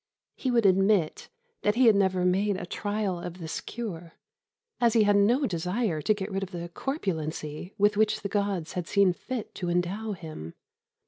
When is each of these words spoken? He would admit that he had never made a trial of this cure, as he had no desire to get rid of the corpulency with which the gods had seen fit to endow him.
He 0.35 0.49
would 0.49 0.65
admit 0.65 1.29
that 1.61 1.75
he 1.75 1.85
had 1.85 1.95
never 1.95 2.25
made 2.25 2.57
a 2.57 2.65
trial 2.65 3.19
of 3.19 3.37
this 3.37 3.61
cure, 3.61 4.13
as 4.79 4.93
he 4.93 5.03
had 5.03 5.15
no 5.15 5.45
desire 5.45 6.01
to 6.01 6.13
get 6.15 6.31
rid 6.31 6.41
of 6.41 6.49
the 6.49 6.69
corpulency 6.69 7.75
with 7.77 7.97
which 7.97 8.21
the 8.21 8.27
gods 8.29 8.73
had 8.73 8.87
seen 8.87 9.13
fit 9.13 9.53
to 9.53 9.69
endow 9.69 10.13
him. 10.13 10.55